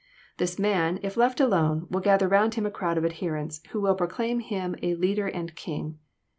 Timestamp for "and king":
5.27-5.99